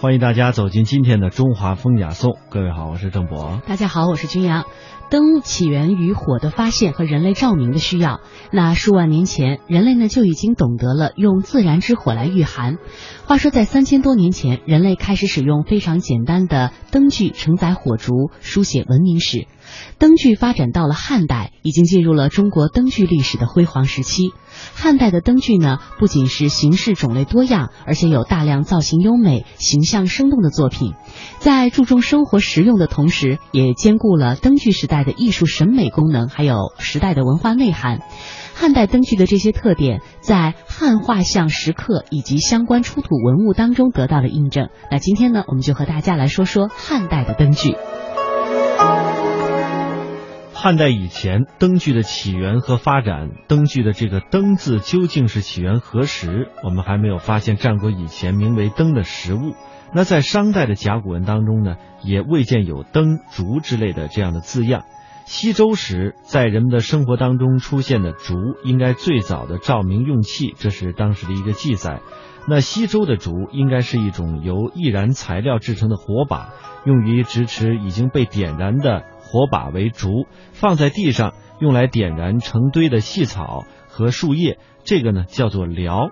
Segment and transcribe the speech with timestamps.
[0.00, 2.38] 欢迎大家走进今天的中华风雅颂。
[2.48, 3.60] 各位好，我是郑博。
[3.66, 4.64] 大家好，我是君阳。
[5.10, 8.22] 灯起源于火的发现和人类照明的需要。
[8.50, 12.78] 那数万年前，人类呢就已经懂得了用自然之火来御寒。
[13.26, 19.48] 话说，在三千多年前，人类开始使用非常简单的灯具承载火烛，书写文明史。
[19.98, 24.30] 灯具发展到了汉代，已经进入了中国灯具历史的辉煌时期。
[24.74, 30.94] 汉代的灯具呢，不仅是形式种类多样，而且有大量造型优美、形象生动的作品。
[31.38, 38.00] 在注重生活实用的同时，也兼顾了灯具时代的艺术审美功能，还有时代的文化内涵。
[38.54, 44.68] 汉代灯具的这些特点，在汉画像石刻以及相关出土文物当中得到了印证。
[44.90, 47.76] 那今天呢，我们就和大家来说说汉代的灯具。
[50.62, 56.50] 汉代以前，灯具的起源和发展，灯具的这个“灯”字究竟是起源何时？
[56.62, 59.54] 我们还没有发现战国以前名为“灯”的实物。
[59.94, 64.84] 那在商代的甲骨文当中呢，也未见有“灯”“烛”之类的这样的字样。
[65.24, 72.02] 西周时，在人们的生活当中出现的烛，应该最早的照明用器，这是当时的一个记载。
[72.46, 76.50] 那西周的烛应该是一种由易燃材料制成的火把，
[76.84, 79.04] 用于支持已经被点燃的。
[79.30, 86.10] 火把为烛，放在地上用来点燃成堆的细草和树叶，这个呢叫做燎。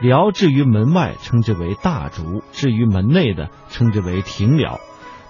[0.00, 4.78] 燎置于门外，称之为大烛；置于门内的，称之为庭燎。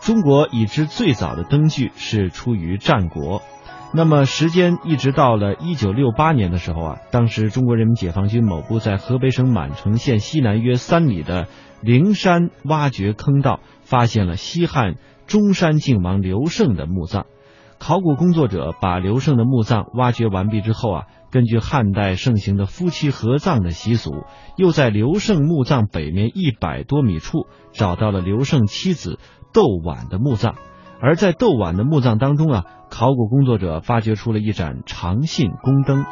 [0.00, 3.42] 中国已知最早的灯具是出于战国，
[3.94, 11.48] 那么时间一直到了一九六八年的时候啊，当时中国人民解放军某部在河北省满城县西南约三里的
[11.80, 14.96] 灵山挖掘坑道，发现了西汉。
[15.30, 17.26] 中山靖王刘胜的墓葬，
[17.78, 24.10] 考古工作者把刘胜的墓葬挖掘完毕之后啊，根据汉代盛行的夫妻合葬的习俗，
[24.56, 29.20] 又在刘胜墓葬北面一百多米处找到了刘胜妻子
[29.52, 30.56] 窦婉的墓葬。
[31.00, 36.04] 而在窦婉的墓葬当中啊，考古工作者发掘出了一盏长信宫灯。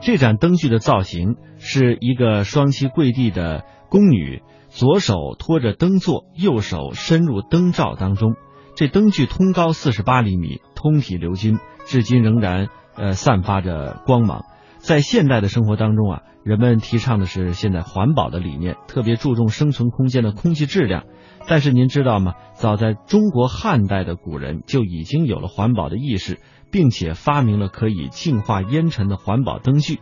[0.00, 4.42] 这盏灯具的造型是一个双膝跪地的宫女。
[4.76, 8.34] 左手托着灯座，右手伸入灯罩当中。
[8.74, 14.44] 这灯具通高四十八厘米，通体鎏金，至今仍然呃散发着光芒。
[14.76, 21.04] 在现代的生活当中啊，人们提倡的是现在环保的理念，特别注重生存空间的空气质量。
[21.46, 22.34] 但是您知道吗？
[22.52, 26.38] 早在中国汉代的古人就已经有了环保的意识，
[26.70, 30.00] 并且发明了可以净化烟尘的环保灯具。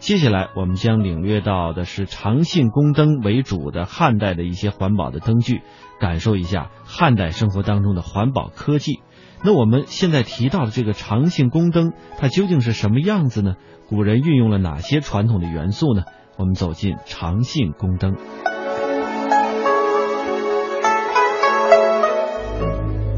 [0.00, 5.60] 接下来我们将领略到的是长信宫灯为主的汉代的一些环保的灯具，
[6.00, 9.02] 感受一下汉代生活当中的环保科技。
[9.44, 13.56] 那我们现在提到的这个长信宫灯，它究竟是什么样子呢？
[13.88, 16.02] 古人运用了哪些传统的元素呢？
[16.38, 18.16] 我们走进长信宫灯。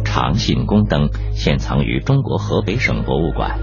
[0.04, 3.58] 长信宫灯现藏于中国河北省博物馆。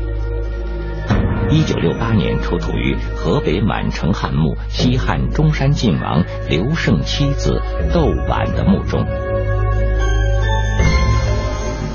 [1.51, 7.59] 一九六八年出土于河北满城汉墓西汉中山靖王刘胜妻子
[7.91, 9.03] 窦婉的墓中。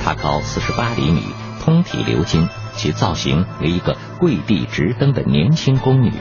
[0.02, 1.22] 它高四十八厘米，
[1.64, 6.12] 通体鎏金，其造型为一个跪地执灯的年轻宫女。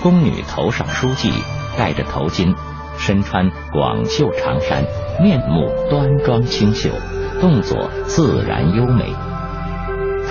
[0.00, 1.32] 宫女头上梳髻，
[1.76, 2.54] 戴着头巾，
[2.98, 4.84] 身穿广袖长衫，
[5.20, 6.88] 面目端庄清秀，
[7.40, 9.12] 动作自然优美。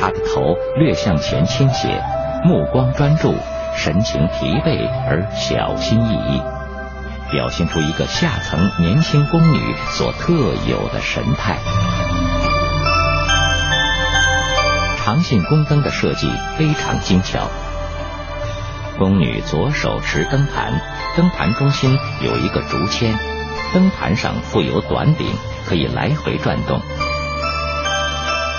[0.02, 2.02] 他的头略向前倾斜，
[2.44, 3.36] 目光专注，
[3.78, 6.42] 神情疲惫而小心翼翼，
[7.30, 10.34] 表现出一个下层年轻宫女所特
[10.68, 11.60] 有的神态。
[14.98, 17.48] 长信宫灯的设计非常精巧，
[18.98, 20.82] 宫女左手持灯盘，
[21.16, 23.14] 灯盘中心有一个竹签，
[23.72, 25.28] 灯盘上附有短柄，
[25.68, 26.82] 可以来回转动。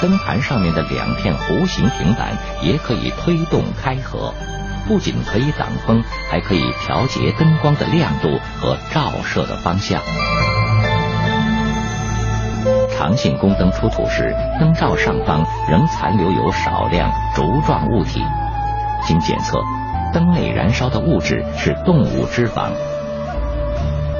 [0.02, 4.34] 灯盘上面的两片弧形平板也可以推动开合，
[4.88, 8.28] 不仅可以挡风，还可以调节灯光的亮度
[8.60, 10.02] 和照射的方向。
[12.91, 18.21] 长信宫灯出土时，灯罩上方仍残留有少量竹状物体，
[19.06, 19.60] 经检测，
[20.12, 22.71] 灯内燃烧的物质是动物脂肪。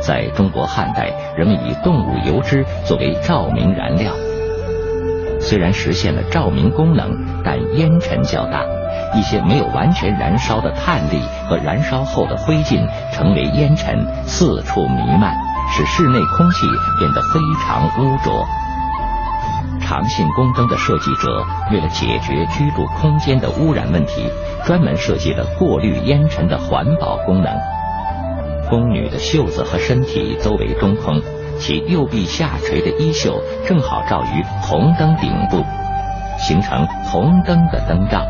[0.01, 4.13] 在中国汉代，人们以动物油脂作为照明燃料。
[5.53, 7.15] 虽然实现了照明功能，
[7.45, 8.65] 但烟尘较大，
[9.15, 15.37] 一些没有完全燃烧的炭粒和燃烧后的灰烬成为烟尘，四处弥漫，
[15.69, 16.67] 使室内空气
[16.99, 18.47] 变得非常污浊。
[19.83, 24.25] 长信宫灯的设计者为了解决居住空间的污染问题，
[24.65, 27.53] 专门设计了过滤烟尘的环保功能。
[28.71, 31.21] 宫女的袖子和身体都为中空，
[31.63, 35.65] 其右臂下垂的衣袖正好照于铜灯顶部，
[36.37, 38.27] 形成铜灯的灯罩。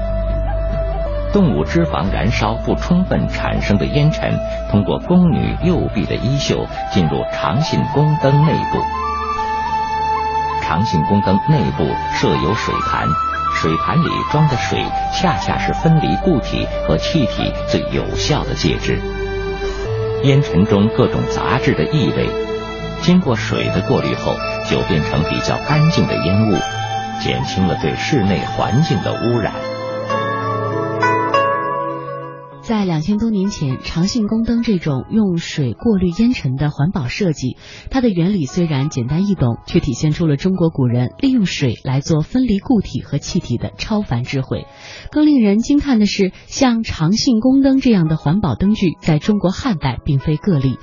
[1.32, 4.38] 动物脂肪燃烧不充分产生的烟尘，
[4.70, 8.78] 通过宫女右臂的衣袖进入长信宫灯内部。
[10.62, 13.08] 长信宫灯内部设有水盘，
[13.54, 14.84] 水盘里装的水
[15.14, 19.00] 恰恰是分离固体和气体最有效的介质。
[20.24, 22.28] 烟尘中各种杂质的异味，
[23.02, 24.32] 经过水的过滤后，
[24.70, 26.54] 就变成比较干净的烟雾，
[27.20, 29.52] 减轻了对室内环境的污染。
[32.62, 37.56] 在两千多年前，长信宫灯这种用水过滤烟尘的环保设计，
[37.90, 44.66] 它的原理虽然简单易懂，却体现出了中国古人利用水来做分离固体和气体的超凡智慧。
[45.10, 50.78] 更令人惊叹的是，像长信宫灯这样的环保灯具，在中国汉代并非个例。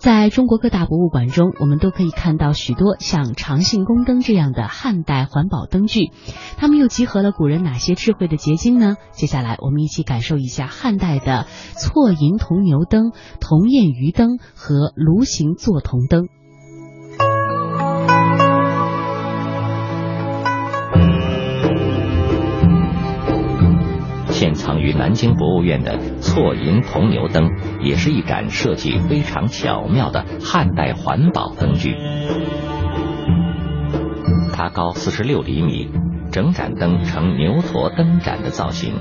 [0.00, 6.10] 在中国各大博物馆中，我们都可以看到许多像长信宫灯这样的汉代环保灯具。
[6.56, 8.96] 它们又集合了古人哪些智慧的结晶呢？
[9.12, 16.28] 接下来，我们一起感受一下汉代的错银铜牛灯、铜焰鱼灯和炉形座铜灯。
[24.40, 27.50] 现藏于南京博物院的错银铜牛灯，
[27.82, 31.94] 也是一盏设计非常巧妙的汉代环保灯具。
[34.54, 35.90] 它高四十六厘米，
[36.32, 38.94] 整盏灯呈牛驼灯盏的造型，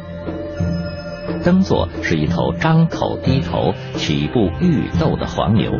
[1.45, 5.71] 灯座是一头张口低头、起步欲斗的黄牛。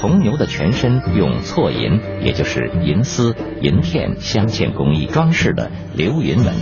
[0.00, 6.52] 铜牛的全身用错银，也就是银丝、银片镶嵌工艺装饰的流云纹。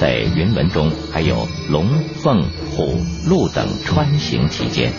[0.00, 4.92] 在云纹中还有龙、凤、虎、鹿等穿行其间。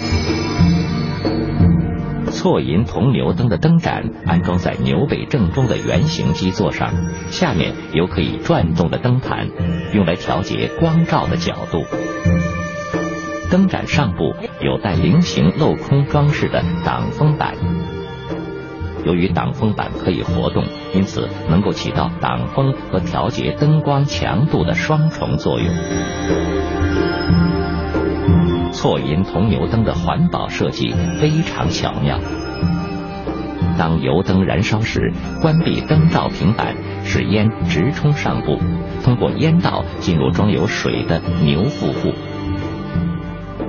[2.32, 6.94] 错银铜牛灯的灯盏安装在牛背正中的圆形基座上，
[7.28, 9.50] 下面有可以转动的灯盘，
[9.94, 11.84] 用来调节光照的角度。
[13.50, 17.56] 灯盏上部有带菱形镂空装饰的挡风板。
[19.06, 25.70] 由于挡风板可以活动，因此能够起到挡风和调节灯光强度的双重作用。
[28.72, 32.20] 错银铜牛灯的环保设计非常巧妙。
[33.78, 38.58] 当油灯燃烧时，关闭灯罩平板，使烟直冲上部，
[39.04, 42.14] 通过烟道进入装有水的牛腹部。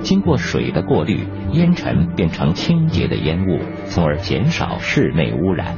[0.07, 3.59] 经过水的过滤，烟尘变成清洁的烟雾，
[3.89, 5.75] 从而减少室内污染。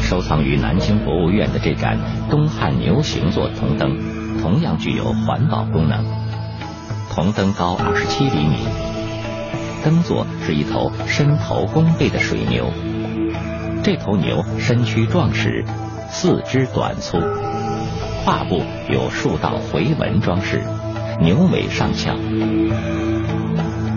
[0.00, 1.96] 收藏于南京博物院的这盏
[2.28, 3.96] 东汉牛形座铜灯，
[4.42, 6.04] 同样具有环保功能。
[7.08, 8.56] 铜灯高二十七厘米，
[9.84, 12.68] 灯座是一头身头弓背的水牛。
[13.84, 15.64] 这头牛身躯壮实，
[16.08, 17.18] 四肢短粗，
[18.24, 20.60] 胯部有数道回纹装饰。
[21.20, 22.14] 牛尾上翘，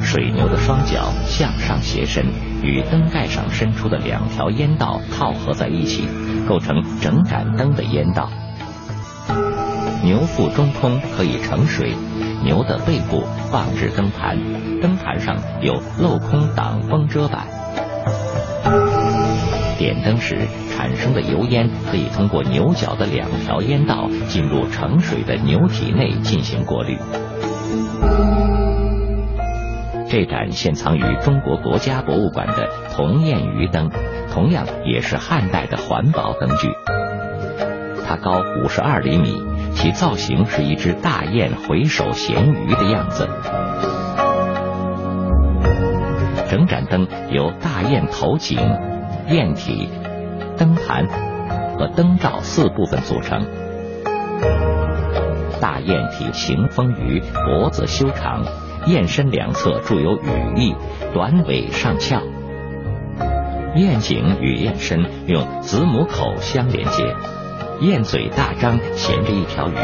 [0.01, 2.25] 水牛的双脚向上斜伸，
[2.63, 6.07] 与灯盖上伸出的两条烟道套合在一起，
[6.47, 8.29] 构成整盏灯的烟道。
[10.03, 11.93] 牛腹中空，可以盛水。
[12.43, 14.37] 牛的背部放置灯盘，
[14.81, 17.58] 灯盘上有镂空挡风遮板。
[19.79, 20.37] 点灯时
[20.75, 26.97] 产生的油烟可以通过牛角的两条烟道进入盛水的牛体内进行过滤。
[30.09, 33.89] 这盏现藏于中国国家博物馆的铜焰鱼灯，
[34.33, 36.67] 同样也是汉代的环保灯具。
[38.05, 39.41] 它高五十二厘米，
[39.75, 43.29] 其造型是一只大雁回首咸鱼的样子。
[46.49, 48.59] 整盏灯由大雁头颈。
[49.29, 49.89] 焰体、
[50.57, 51.07] 灯盘
[51.77, 53.45] 和灯罩四部分组成。
[55.61, 58.43] 大雁体形丰腴，脖子修长，
[58.87, 60.75] 雁身两侧铸有羽翼，
[61.13, 62.21] 短尾上翘。
[63.75, 67.15] 雁颈与雁身用子母口相连接，
[67.81, 69.75] 雁嘴大张，衔着一条鱼，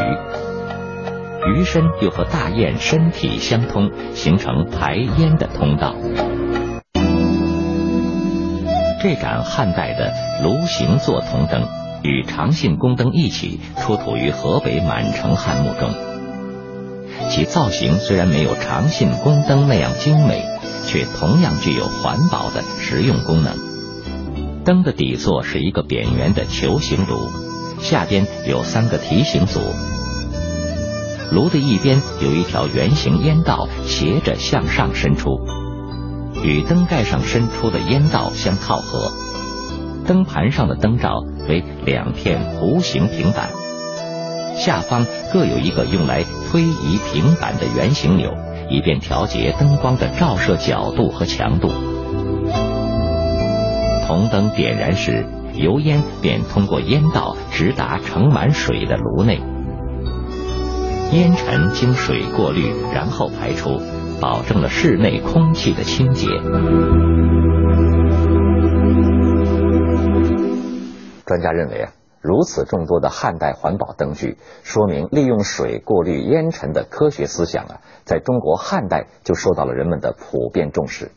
[1.54, 5.94] 鱼身又和大雁身体相通，形成排烟的通道。
[9.02, 10.12] 这盏汉代的
[10.42, 11.68] 炉形座铜灯
[12.02, 15.90] 与长信宫灯一起出土于河北满城汉墓中。
[17.28, 20.42] 其造型虽然没有长信宫灯那样精美，
[20.86, 23.56] 却同样具有环保的实用功能。
[24.64, 27.28] 灯的底座是一个扁圆的球形炉，
[27.80, 29.60] 下边有三个提形组。
[31.32, 35.40] 炉的一边有一条圆形烟道斜着向上伸出，
[36.46, 39.10] 与灯盖上伸出的烟道相靠合。
[40.06, 43.50] 灯盘上的灯罩为两片弧形平板，
[44.56, 48.30] 下方各有一个用来推移平板的圆形钮，
[48.70, 51.68] 以便调节灯光的照射角度和强度。
[54.06, 59.40] 铜灯点燃时，油烟便通过烟道直达盛满水的炉内。
[61.10, 63.80] 烟尘经水过滤，然后排出，
[64.20, 66.26] 保证了室内空气的清洁。
[71.26, 71.92] 专家认为啊，
[72.22, 81.10] 如此众多的汉代环保灯具，说明利用水过滤烟尘的科学思想啊，在中国汉代就受到了人们的普遍重视。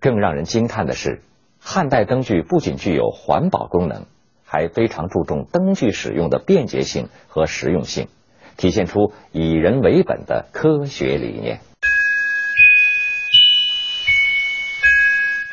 [0.00, 1.22] 更让人惊叹的是，
[1.60, 4.04] 汉代灯具不仅具有环保功能，
[4.44, 8.08] 还非常注重灯具使用的便捷性和实用性。
[8.56, 11.60] 体现出以人为本的科学理念。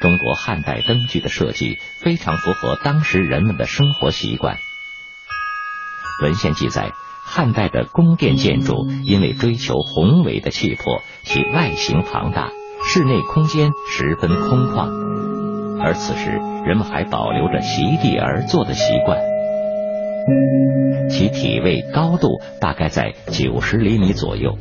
[0.02, 4.58] 中国汉代灯具的设计非常符合当时人们的生活习惯。
[6.24, 6.92] 文献记载，
[7.24, 12.50] 汉代的宫殿建筑因为追求宏伟的气魄，其外形庞大，
[12.84, 16.32] 室内空间十分空旷，而此时
[16.66, 19.20] 人们还保留着席地而坐的习惯。
[21.10, 24.58] 其体位高度大概在九十厘米左右，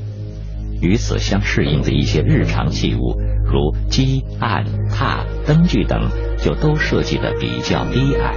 [0.80, 8.34] 与此相适应的一些日常器物，如机、案、榻、灯具等，就都设计的比较低矮。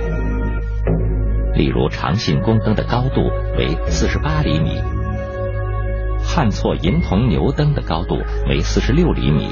[1.56, 3.22] 例如长信宫灯的高度
[3.58, 4.82] 为四十八厘米，
[6.24, 8.18] 汉错银铜牛灯的高度
[8.50, 9.48] 为四十六厘米，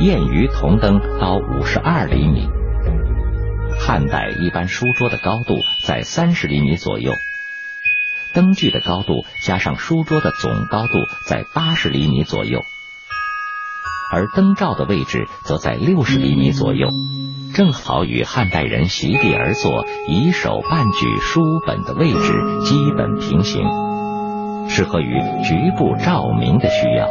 [0.00, 2.48] 燕鱼铜灯高五十二厘米。
[3.80, 5.54] 汉代一般书桌的高度
[5.86, 7.12] 在三十厘米左右，
[8.34, 10.92] 灯具的高度加上书桌的总高度
[11.24, 12.60] 在八十厘米左右，
[14.12, 16.88] 而灯罩的位置则在六十厘米左右，
[17.54, 22.32] 正好与汉代人席地而坐、以手半举书本的位置
[22.64, 23.62] 基本平行，
[24.68, 27.08] 适合于局部照明的需要。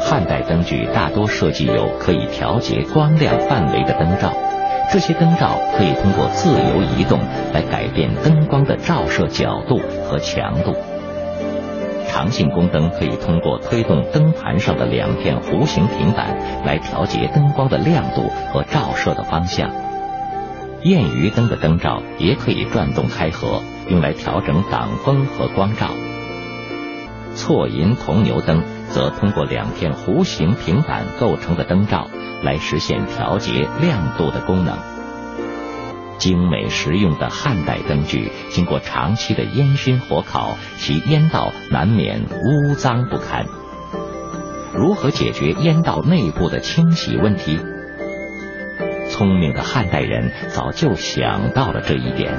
[0.00, 4.32] 汉代灯具大多设计有可以调节光亮范围的灯罩，
[4.92, 7.18] 这些灯罩可以通过自由移动
[7.52, 10.74] 来改变灯光的照射角度和强度。
[12.08, 19.70] 长信宫灯可以通过推动灯盘上的两片弧形平板来调节灯光的亮度和照射的方向。
[20.82, 25.88] 燕鱼灯的灯罩也可以转动开合，用来调整挡风和光照。
[27.34, 28.62] 错银铜牛灯。
[28.94, 32.08] 则通过两片弧形平板构成的灯罩
[32.44, 34.78] 来实现调节亮度的功能。
[36.16, 43.46] 精美实用的汉代灯具，经过长期的烟熏火烤，其烟道难免污脏不堪。
[44.72, 47.58] 如何解决烟道内部的清洗问题？
[49.10, 52.32] 聪明的汉代人早就想到了这一点。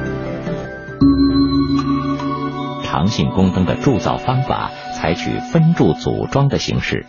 [2.81, 4.71] 长信宫灯的铸造方法。
[5.05, 7.05] 采取分柱组装的形式，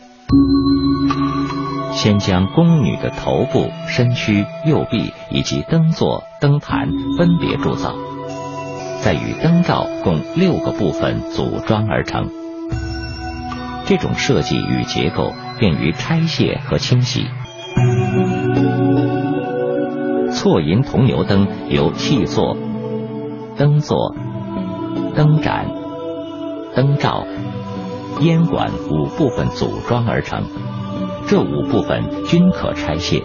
[1.92, 7.94] 先将宫女的头部、身躯、右臂以及灯座、灯盘分别铸造，
[9.00, 12.28] 再与灯罩共六个部分组装而成。
[13.86, 17.24] 这种设计与结构便于拆卸和清洗。
[20.34, 22.58] 错银铜牛灯由器座、
[23.56, 24.14] 灯座、
[25.14, 25.70] 灯盏、
[26.74, 27.24] 灯罩。
[28.20, 30.42] 烟管五部分组装而成，
[31.26, 33.22] 这五部分均可拆卸。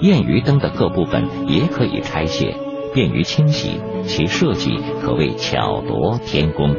[0.00, 2.56] 燕鱼灯的各部分也可以拆卸，
[2.92, 6.74] 便于清洗，其设计可谓巧夺天工。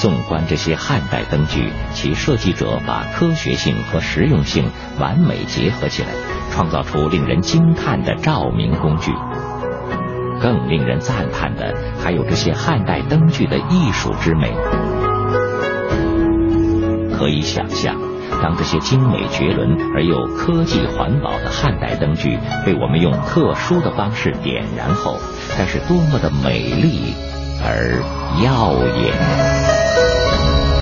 [0.00, 4.64] 纵观这些汉代灯具，其设计者把科学性和实用性
[4.98, 6.08] 完美结合起来，
[6.50, 9.12] 创造出令人惊叹的照明工具。
[10.40, 14.52] 更令人赞叹的，还有这些汉代灯具的艺术之美。
[17.16, 17.96] 可以想象，
[18.42, 25.16] 当这些精美绝伦而又科技环保的汉代灯具被我们用特殊的方式点燃后，
[25.56, 27.14] 该是多么的美丽
[27.62, 28.02] 而
[28.42, 29.83] 耀眼。